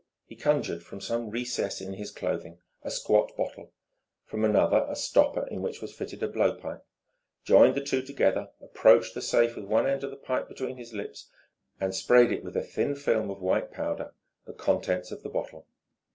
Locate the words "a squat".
2.81-3.37